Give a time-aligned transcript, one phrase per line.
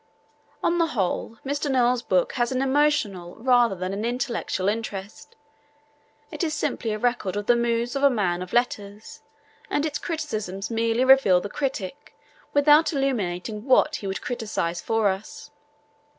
[0.63, 1.69] On the whole, Mr.
[1.69, 5.35] Noel's book has an emotional rather than an intellectual interest.
[6.31, 9.21] It is simply a record of the moods of a man of letters,
[9.69, 12.15] and its criticisms merely reveal the critic
[12.51, 15.51] without illuminating what he would criticise for us.